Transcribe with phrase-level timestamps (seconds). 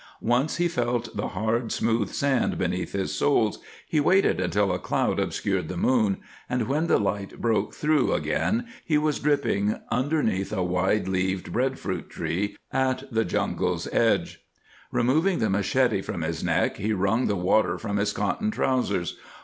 [0.19, 5.19] Once he felt the hard, smooth sand beneath his soles, he waited until a cloud
[5.19, 6.17] obscured the moon,
[6.49, 12.09] and when the light broke through again he was dripping underneath a wide leaved breadfruit
[12.09, 14.43] tree at the jungle's edge.
[14.91, 19.19] Removing the machete from his neck, he wrung the water from his cotton trousers.